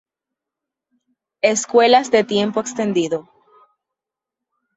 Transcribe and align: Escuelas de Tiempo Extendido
Escuelas 1.43 2.09
de 2.09 2.23
Tiempo 2.23 2.59
Extendido 2.59 3.29